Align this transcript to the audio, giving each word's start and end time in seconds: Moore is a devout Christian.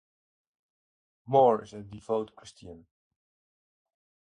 Moore 1.27 1.61
is 1.63 1.73
a 1.73 1.83
devout 1.83 2.35
Christian. 2.35 2.87